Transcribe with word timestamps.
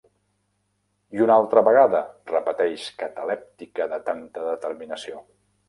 "I 1.17 1.21
una 1.25 1.35
altra 1.41 1.63
vegada", 1.67 2.01
repeteix, 2.33 2.87
catalèptica 3.03 3.89
de 3.95 4.03
tanta 4.11 4.51
determinació. 4.51 5.25